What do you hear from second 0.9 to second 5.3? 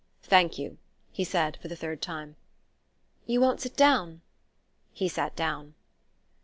he said for the third time. "You won't sit down?" He